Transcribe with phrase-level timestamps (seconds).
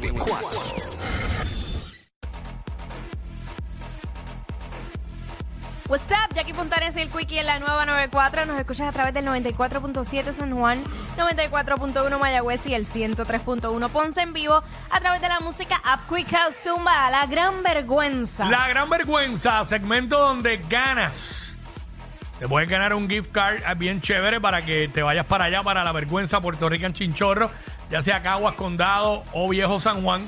[0.00, 0.48] 94.
[5.88, 8.46] What's up, Jackie Fontanes y el Quickie en la nueva 94.
[8.46, 10.82] Nos escuchas a través del 94.7 San Juan,
[11.18, 16.30] 94.1 Mayagüez y el 103.1 Ponce en vivo a través de la música Up Quick
[16.30, 18.48] House Zumba, la gran vergüenza.
[18.48, 21.56] La gran vergüenza, segmento donde ganas.
[22.38, 25.62] Te puedes ganar un gift card eh, bien chévere para que te vayas para allá,
[25.62, 27.50] para la vergüenza Puerto Rico en Chinchorro,
[27.90, 30.26] ya sea Caguas, Condado o Viejo San Juan.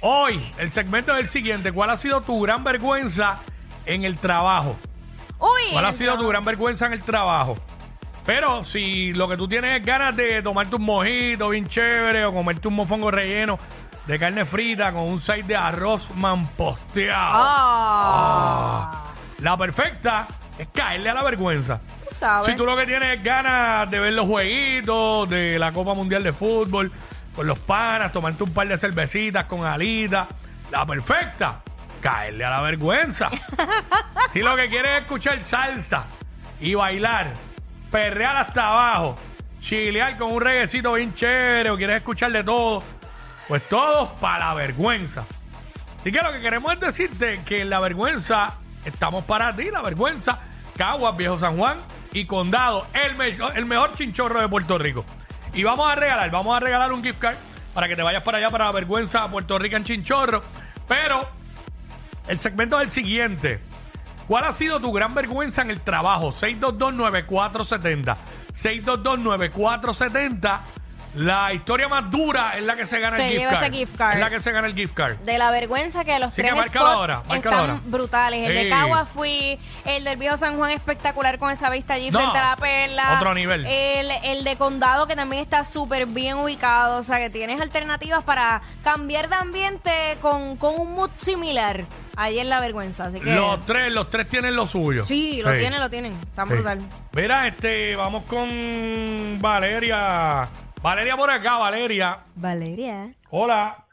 [0.00, 1.72] Hoy, el segmento es el siguiente.
[1.72, 3.38] ¿Cuál ha sido tu gran vergüenza
[3.84, 4.76] en el trabajo?
[5.38, 7.56] Uy, ¿Cuál ha sido tu gran vergüenza en el trabajo?
[8.24, 12.32] Pero si lo que tú tienes es ganas de tomarte un mojito bien chévere o
[12.32, 13.58] comerte un mofongo relleno
[14.06, 17.32] de carne frita con un side de arroz mamposteado.
[17.34, 19.04] Ah,
[19.40, 20.26] La perfecta
[20.58, 21.80] es caerle a la vergüenza.
[22.08, 22.46] tú sabes.
[22.46, 26.22] Si tú lo que tienes es ganas de ver los jueguitos de la Copa Mundial
[26.22, 26.90] de Fútbol
[27.34, 30.26] con los panas, tomarte un par de cervecitas con alitas,
[30.72, 31.60] la perfecta,
[32.00, 33.30] caerle a la vergüenza.
[34.32, 36.04] si lo que quieres es escuchar salsa
[36.60, 37.28] y bailar,
[37.90, 39.16] perrear hasta abajo,
[39.60, 42.82] chilear con un reguecito bien chévere o quieres escuchar de todo,
[43.46, 45.24] pues todo para la vergüenza.
[46.00, 50.38] Así que lo que queremos es decirte que la vergüenza estamos para ti, la vergüenza,
[50.78, 51.76] Caguas, Viejo San Juan
[52.14, 55.04] y Condado, el, me- el mejor chinchorro de Puerto Rico.
[55.52, 57.36] Y vamos a regalar, vamos a regalar un gift card
[57.74, 60.42] para que te vayas para allá para la vergüenza Puerto Rico en chinchorro.
[60.86, 61.28] Pero
[62.28, 63.60] el segmento es el siguiente.
[64.26, 66.32] ¿Cuál ha sido tu gran vergüenza en el trabajo?
[66.32, 68.16] 6229470.
[68.54, 70.60] 6229470.
[71.16, 73.64] La historia más dura es la que se gana Se el gift lleva card.
[73.64, 74.14] ese gift card.
[74.14, 75.16] Es la que se gana el gift card.
[75.18, 78.48] De la vergüenza que los Así tres spots están brutales.
[78.48, 78.64] El Sí.
[78.64, 82.38] de Cagua fui, el del Viejo San Juan espectacular con esa vista allí No, frente
[82.38, 83.14] a la perla.
[83.16, 83.64] otro nivel.
[83.66, 86.98] El, el de Condado que también está súper bien ubicado.
[86.98, 91.84] O sea que tienes alternativas para cambiar de ambiente con, con un mood similar.
[92.16, 93.06] Ahí en la vergüenza.
[93.06, 93.32] Así que.
[93.32, 95.04] Los tres, los tres tienen lo suyo.
[95.04, 96.12] Sí, lo tienen, lo tienen.
[96.14, 96.48] Está Sí.
[96.52, 96.80] brutal.
[97.12, 100.48] Mira, este, vamos con Valeria.
[100.82, 102.18] Valeria por acá, Valeria.
[102.34, 103.12] Valeria.
[103.30, 103.84] Hola.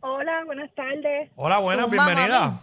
[0.00, 1.30] Hola, buenas tardes.
[1.36, 2.40] Hola, buenas, Zumba, bienvenida.
[2.40, 2.60] mami.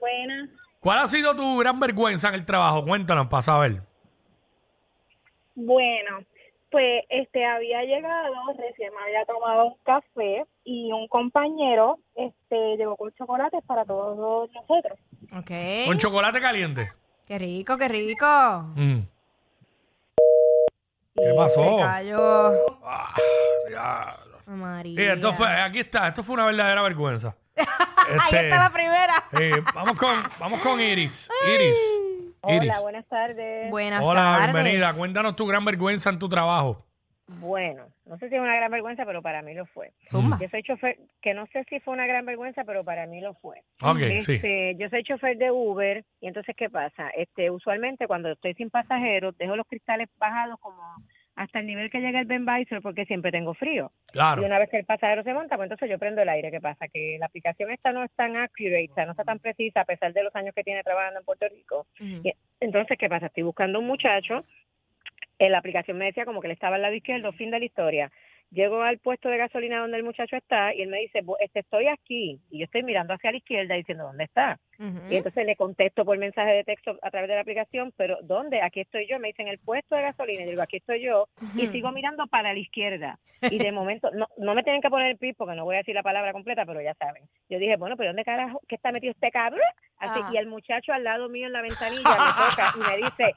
[0.00, 0.50] Buenas.
[0.80, 2.82] ¿Cuál ha sido tu gran vergüenza en el trabajo?
[2.84, 3.82] Cuéntanos para saber.
[5.54, 6.18] Bueno,
[6.70, 12.96] pues este había llegado, recién me había tomado un café y un compañero este llegó
[12.96, 14.16] con chocolates para todos
[14.52, 14.98] nosotros.
[15.36, 15.86] Ok.
[15.86, 16.92] Con chocolate caliente.
[17.26, 18.26] Qué rico, qué rico.
[18.74, 19.00] Mm.
[21.24, 21.78] ¿Qué Y pasó?
[21.78, 22.78] Se cayó.
[22.84, 23.14] Ah,
[23.68, 24.38] diablo.
[24.46, 25.00] María.
[25.00, 27.34] Sí, esto fue, aquí está, esto fue una verdadera vergüenza.
[27.56, 29.24] Ahí Este, está la primera.
[29.40, 31.28] eh, vamos con, vamos con Iris.
[31.54, 31.76] Iris.
[32.46, 32.70] Iris.
[32.70, 33.70] Hola, buenas tardes.
[33.70, 34.52] Buenas Hola, tardes.
[34.52, 34.92] bienvenida.
[34.94, 36.84] Cuéntanos tu gran vergüenza en tu trabajo.
[37.26, 39.92] Bueno, no sé si es una gran vergüenza, pero para mí lo fue.
[40.10, 40.38] Zumba.
[40.38, 43.32] Yo soy chofer, que no sé si fue una gran vergüenza, pero para mí lo
[43.36, 43.62] fue.
[43.80, 44.34] Ok, sí.
[44.34, 47.08] Este, Yo soy chofer de Uber y entonces ¿qué pasa?
[47.16, 50.76] Este, usualmente cuando estoy sin pasajeros dejo los cristales bajados como
[51.36, 53.90] hasta el nivel que llega el Ben Visor porque siempre tengo frío.
[54.12, 54.42] Claro.
[54.42, 56.50] Y una vez que el pasajero se monta, pues entonces yo prendo el aire.
[56.50, 56.86] ¿Qué pasa?
[56.88, 60.22] Que la aplicación esta no es tan accurate, no está tan precisa a pesar de
[60.22, 61.86] los años que tiene trabajando en Puerto Rico.
[61.98, 63.26] Y entonces, ¿qué pasa?
[63.26, 64.44] Estoy buscando un muchacho.
[65.38, 67.64] En la aplicación me decía como que él estaba al lado izquierdo, fin de la
[67.64, 68.12] historia.
[68.54, 71.60] Llego al puesto de gasolina donde el muchacho está y él me dice, "Bu- este,
[71.60, 72.40] estoy aquí.
[72.50, 74.58] Y yo estoy mirando hacia la izquierda diciendo, ¿dónde está?
[75.08, 78.60] Y entonces le contesto por mensaje de texto a través de la aplicación, pero ¿dónde?
[78.60, 79.18] Aquí estoy yo.
[79.20, 80.42] Me dicen el puesto de gasolina.
[80.42, 81.28] Y digo, aquí estoy yo.
[81.56, 83.18] Y sigo mirando para la izquierda.
[83.50, 85.78] Y de momento, no, no me tienen que poner el pip porque no voy a
[85.78, 87.22] decir la palabra completa, pero ya saben.
[87.48, 88.60] Yo dije, bueno, pero ¿dónde carajo?
[88.68, 89.60] ¿Qué está metido este cabrón?
[89.98, 90.30] Así, Ajá.
[90.32, 93.34] y el muchacho al lado mío en la ventanilla me toca y me dice,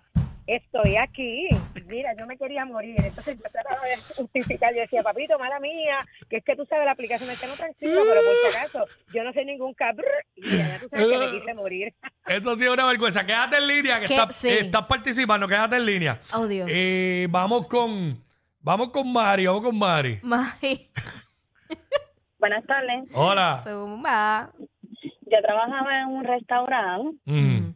[0.47, 1.47] estoy aquí.
[1.88, 2.96] Mira, yo me quería morir.
[2.97, 4.74] Entonces yo trataba de justificar.
[4.74, 8.02] Yo decía, papito, mala mía, que es que tú sabes, la aplicación está no tranquilo,
[8.08, 10.08] pero por si acaso, yo no soy ningún cabrón.
[10.35, 11.94] Y ya tú sabes que me quise morir.
[12.28, 13.25] Esto sí es una vergüenza.
[13.25, 14.50] Quédate en línea, que estás, Sí.
[14.50, 15.47] estás participando.
[15.47, 16.22] Quédate en línea.
[16.34, 16.68] Oh, Dios.
[16.72, 18.24] Eh, vamos con,
[18.59, 20.19] vamos con Mari, vamos con Mari.
[20.24, 20.90] Mari.
[22.40, 23.05] Buenas tardes.
[23.14, 23.61] Hola.
[23.64, 24.52] Zumba.
[25.29, 27.66] Yo trabajaba en un restaurante, Mm.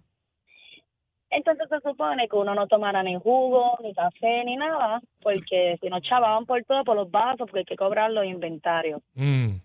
[1.31, 5.89] Entonces se supone que uno no tomara ni jugo, ni café, ni nada, porque si
[5.89, 9.01] nos chavaban por todo, por los vasos, porque hay que cobrar los inventarios.
[9.15, 9.55] Mm.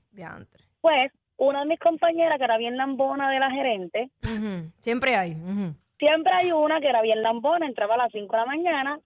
[0.80, 4.10] Pues, una de mis compañeras, que era bien lambona de la gerente.
[4.80, 5.36] Siempre hay.
[5.98, 9.00] Siempre hay una que era bien lambona, entraba a las 5 de la mañana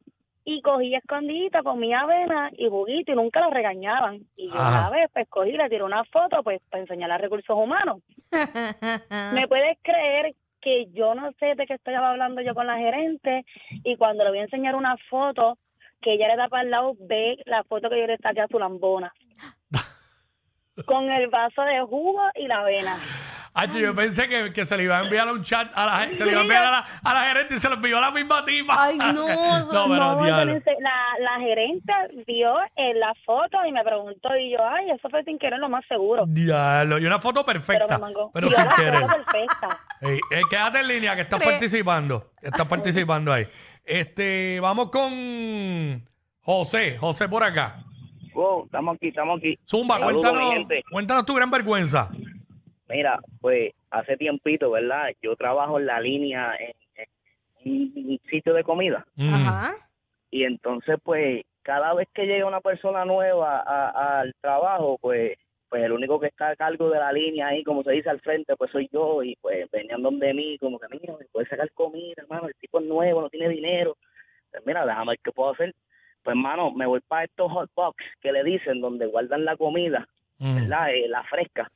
[0.44, 4.20] y cogía escondidita, comía avena y juguito y nunca la regañaban.
[4.36, 7.56] Y yo una vez, pues cogí, le tiré una foto, pues para enseñar a recursos
[7.56, 8.02] humanos.
[9.32, 13.44] ¿Me puedes creer que yo no sé de qué estoy hablando yo con la gerente
[13.84, 15.58] y cuando le voy a enseñar una foto
[16.00, 18.48] que ella le da para el lado, ve la foto que yo le saqué a
[18.48, 19.12] su lambona.
[20.86, 22.98] con el vaso de jugo y la avena.
[23.52, 26.14] Hacho, yo pensé que, que se le iba a enviar un chat a la gente,
[26.16, 28.00] se le iba a enviar a la, a la gerente y se lo envió a
[28.00, 28.74] la misma tipa.
[28.78, 30.52] Ay, no, no, pero No, diablo.
[30.80, 31.92] la, la gerente
[32.26, 35.68] vio en la foto y me preguntó y yo, ay, eso fue sin querer lo
[35.68, 36.24] más seguro.
[36.28, 38.30] Diablo, y una foto Pero perfecta, me mangó.
[38.32, 39.06] pero Vio sin la foto querer.
[39.06, 39.80] perfecta.
[40.00, 41.50] Ey, eh, quédate en línea que estás Tres.
[41.50, 42.30] participando.
[42.40, 43.46] Estás participando ahí.
[43.84, 46.08] Este, vamos con
[46.42, 47.82] José, José por acá.
[48.32, 49.58] Wow, estamos aquí, estamos aquí.
[49.68, 50.82] Zumba, Saludos, cuéntanos, gente.
[50.90, 52.08] cuéntanos tu gran vergüenza.
[52.90, 55.10] Mira, pues hace tiempito, ¿verdad?
[55.22, 56.74] Yo trabajo en la línea en,
[57.64, 59.06] en un sitio de comida.
[59.16, 59.34] Mm.
[59.34, 59.74] Ajá.
[60.30, 65.36] Y entonces, pues, cada vez que llega una persona nueva a- al trabajo, pues,
[65.68, 68.20] pues el único que está a cargo de la línea ahí, como se dice al
[68.20, 69.22] frente, pues soy yo.
[69.22, 72.80] Y pues venían donde mí, como que, mira, me puedes sacar comida, hermano, el tipo
[72.80, 73.96] es nuevo, no tiene dinero.
[74.50, 75.72] Pues mira, déjame ver qué puedo hacer.
[76.24, 80.08] Pues, hermano, me voy para estos hot box que le dicen, donde guardan la comida,
[80.38, 80.54] Mm.
[80.56, 80.94] ¿verdad?
[80.94, 81.70] Eh, la fresca.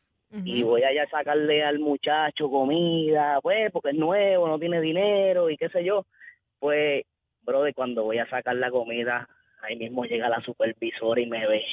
[0.44, 5.48] Y voy allá a sacarle al muchacho comida, pues, porque es nuevo, no tiene dinero
[5.48, 6.06] y qué sé yo.
[6.58, 7.04] Pues,
[7.42, 9.28] brother, cuando voy a sacar la comida,
[9.62, 11.64] ahí mismo llega la supervisora y me ve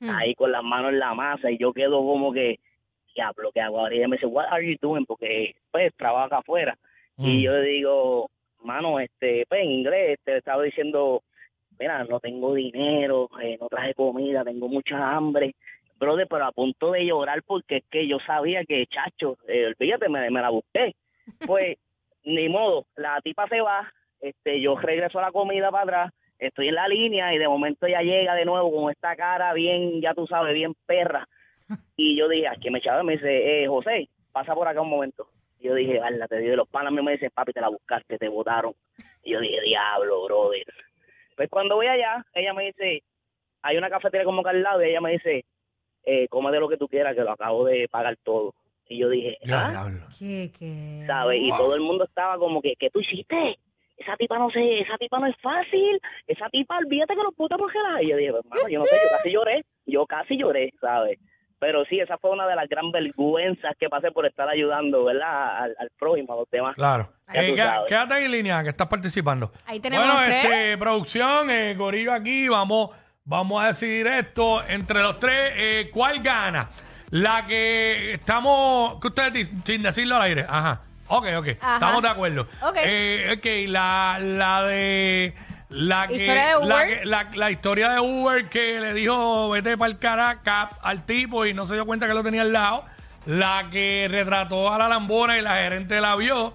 [0.00, 0.10] Mm.
[0.10, 2.60] ahí con las manos en la masa y yo quedo como que,
[3.16, 3.94] diablo, ¿qué hago ahora?
[3.94, 5.04] Y ella me dice, what are you doing?
[5.04, 6.76] Porque, pues, trabajo acá afuera.
[7.16, 8.30] Y yo le digo,
[8.62, 11.22] mano, este, pues, en inglés, te estaba diciendo,
[11.80, 15.54] mira, no tengo dinero, eh, no traje comida, tengo mucha hambre.
[15.98, 20.08] Brother, pero a punto de llorar porque es que yo sabía que, chacho, eh, olvídate,
[20.08, 20.94] me, me la busqué.
[21.46, 21.76] Pues,
[22.24, 26.68] ni modo, la tipa se va, este, yo regreso a la comida para atrás, estoy
[26.68, 30.14] en la línea y de momento ella llega de nuevo con esta cara bien, ya
[30.14, 31.28] tú sabes, bien perra.
[31.96, 35.28] Y yo dije, aquí me echaba, me dice, eh, José, pasa por acá un momento.
[35.58, 38.28] Y yo dije, ala, te dio los panas me dicen, papi, te la buscaste, te
[38.28, 38.74] votaron.
[39.22, 40.64] Y yo dije, diablo, brother.
[41.36, 43.02] Pues cuando voy allá, ella me dice,
[43.62, 45.44] hay una cafetería como acá al lado, y ella me dice,
[46.04, 48.54] eh, cómete lo que tú quieras, que lo acabo de pagar todo.
[48.88, 49.70] Y yo dije, Ya, ¿ah?
[49.70, 50.06] diablo.
[50.18, 51.04] ¿Qué, qué?
[51.06, 51.40] ¿sabes?
[51.42, 53.58] Y todo el mundo estaba como que, ¿qué tú hiciste?
[53.98, 57.58] Esa tipa no sé, esa tipa no es fácil, esa tipa, olvídate que los putos
[57.58, 61.18] por Y yo dije, hermano, yo no sé, yo casi lloré, yo casi lloré, ¿sabes?
[61.58, 65.64] Pero sí, esa fue una de las gran vergüenzas que pasé por estar ayudando, ¿verdad?
[65.64, 66.76] Al, al prójimo, a los demás.
[66.76, 67.10] Claro.
[67.32, 67.54] Eh,
[67.88, 69.50] quédate en línea que estás participando.
[69.66, 70.44] Ahí tenemos bueno, tres.
[70.44, 72.90] este, producción, eh, Corillo aquí, vamos,
[73.28, 75.52] vamos a decidir esto entre los tres.
[75.54, 76.70] eh, ¿Cuál gana?
[77.10, 80.46] La que estamos, que ustedes dicen, sin decirlo al aire.
[80.48, 80.80] Ajá.
[81.08, 81.48] Ok, ok.
[81.60, 81.74] Ajá.
[81.74, 82.42] Estamos de acuerdo.
[82.62, 82.76] Ok.
[82.82, 85.34] Eh, ok, la, la de.
[85.70, 86.86] La que, Historia de La, Uber.
[87.00, 91.44] que- la- la historia de Uber que le dijo vete para el Caracas al tipo
[91.44, 92.84] y no se dio cuenta que lo tenía al lado.
[93.26, 96.54] La que retrató a la lambona y la gerente la vio.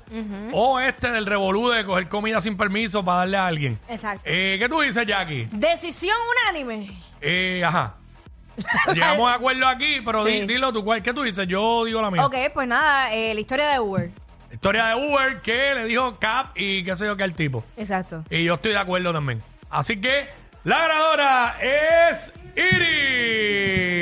[0.53, 3.79] O este del revolú de coger comida sin permiso para darle a alguien.
[3.87, 4.23] Exacto.
[4.25, 5.47] Eh, ¿Qué tú dices, Jackie?
[5.51, 6.15] Decisión
[6.47, 6.89] unánime.
[7.21, 7.95] Eh, ajá.
[8.93, 10.47] Llegamos de acuerdo aquí, pero di- Sí.
[10.47, 11.01] dilo tú, ¿cuál?
[11.03, 11.47] ¿qué tú dices?
[11.47, 12.25] Yo digo la mía.
[12.25, 14.09] Ok, pues nada, eh, la historia de Uber.
[14.51, 17.63] Historia de Uber que le dijo Cap y qué sé yo qué al tipo.
[17.77, 18.23] Exacto.
[18.29, 19.41] Y yo estoy de acuerdo también.
[19.69, 20.27] Así que
[20.63, 23.92] la ganadora es Iris.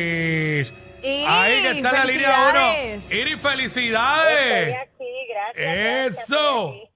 [1.27, 2.51] Ahí que está en la línea uno.
[2.51, 3.11] felicidades.
[3.11, 4.75] Iris, Estoy felicidades.
[4.81, 6.19] aquí, gracias.
[6.19, 6.73] Eso.
[6.73, 6.87] gracias.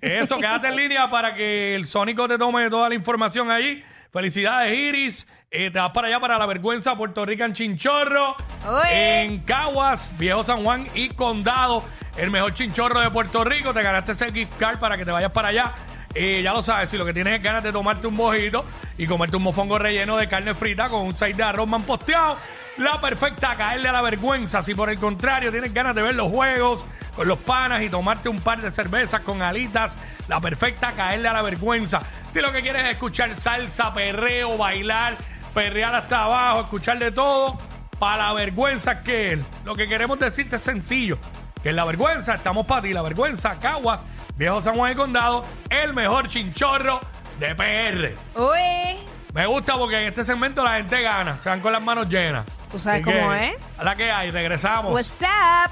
[0.00, 3.84] Eso, quédate en línea para que el Sónico te tome toda la información ahí.
[4.12, 5.26] Felicidades, Iris.
[5.50, 8.34] Eh, te vas para allá para la vergüenza Puerto Rico en Chinchorro.
[8.68, 9.22] Oye.
[9.22, 11.84] En Caguas, Viejo San Juan y Condado.
[12.16, 13.72] El mejor chinchorro de Puerto Rico.
[13.72, 15.74] Te ganaste ese gift card para que te vayas para allá.
[16.14, 18.64] Eh, ya lo sabes, si lo que tienes es ganas de tomarte un mojito
[18.96, 22.38] y comerte un mofongo relleno de carne frita con un side de arroz posteado,
[22.78, 24.62] la perfecta caerle a la vergüenza.
[24.62, 28.28] Si por el contrario tienes ganas de ver los juegos con los panas y tomarte
[28.28, 29.96] un par de cervezas con alitas,
[30.28, 32.02] la perfecta caerle a la vergüenza.
[32.30, 35.16] Si lo que quieres es escuchar salsa, perreo, bailar,
[35.54, 37.58] perrear hasta abajo, escuchar de todo,
[37.98, 39.40] para la vergüenza que es.
[39.64, 41.18] Lo que queremos decirte es sencillo.
[41.62, 42.92] Que en la vergüenza estamos para ti.
[42.92, 44.00] La vergüenza, Caguas,
[44.36, 47.00] Viejo San Juan y Condado, el mejor chinchorro
[47.40, 48.14] de PR.
[48.38, 48.98] Uy.
[49.32, 51.38] Me gusta porque en este segmento la gente gana.
[51.40, 52.44] Se van con las manos llenas.
[52.70, 53.56] Tú sabes Así cómo que, es.
[53.78, 54.92] A la que hay, regresamos.
[54.92, 55.70] What's up?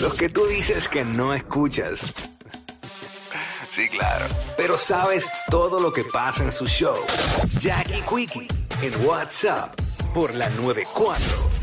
[0.00, 2.14] Los que tú dices que no escuchas.
[3.74, 4.26] Sí, claro.
[4.56, 6.96] Pero sabes todo lo que pasa en su show.
[7.58, 8.48] Jackie Quickie
[8.82, 9.74] en WhatsApp
[10.12, 11.53] por la 94.